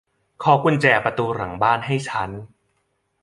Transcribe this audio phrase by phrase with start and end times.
[0.43, 2.29] ขอกุญแจประตูหลังบ้านให้ฉัน